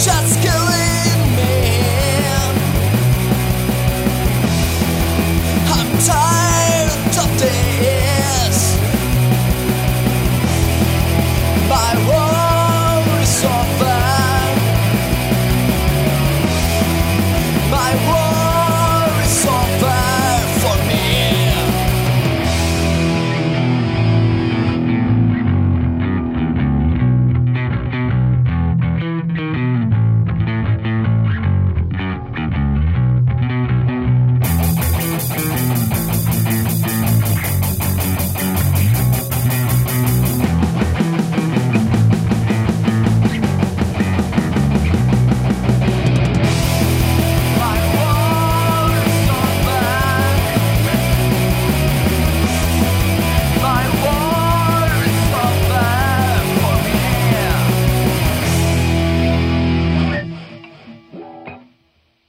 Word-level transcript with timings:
shots. 0.00 0.29